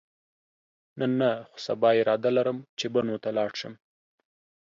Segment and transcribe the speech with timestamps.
[0.99, 3.73] نن نه، خو سبا اراده لرم چې بنو ته لاړ شم.